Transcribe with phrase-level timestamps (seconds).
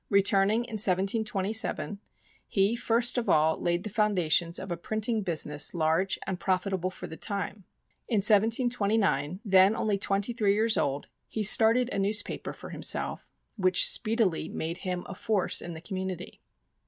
[0.09, 1.99] Returning in 1727,
[2.47, 7.05] he, first of all, laid the foundations of a printing business large and profitable for
[7.05, 7.65] the time.
[8.07, 13.27] In 1729, then only twenty three years old, he started a newspaper for himself,
[13.57, 16.41] which speedily made him a force in the community.